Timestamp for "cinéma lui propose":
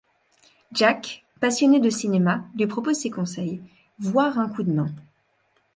1.91-2.97